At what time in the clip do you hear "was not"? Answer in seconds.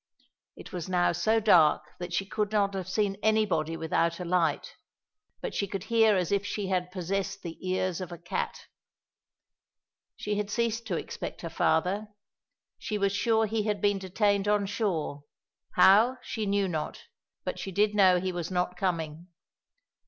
18.31-18.75